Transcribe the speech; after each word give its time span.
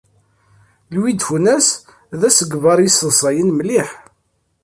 Louis 0.89 1.13
de 1.17 1.21
Funès 1.27 1.67
d 2.19 2.21
asegbar 2.27 2.79
yesseḍsayen 2.81 3.49
mliḥ. 3.53 3.89